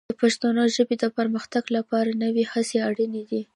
د 0.09 0.11
پښتو 0.21 0.47
ژبې 0.75 0.95
د 0.99 1.05
پرمختګ 1.17 1.63
لپاره 1.77 2.11
نوې 2.23 2.43
هڅې 2.51 2.77
اړینې 2.89 3.23
دي. 3.29 3.41